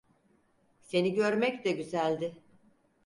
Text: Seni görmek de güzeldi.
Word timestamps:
Seni 0.81 1.13
görmek 1.13 1.65
de 1.65 1.71
güzeldi. 1.71 2.37